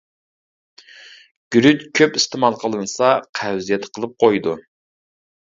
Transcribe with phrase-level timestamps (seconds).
[1.55, 4.57] گۈرۈچ كۆپ ئىستېمال قىلىنسا، قەۋزىيەت قىلىپ قويىدۇ.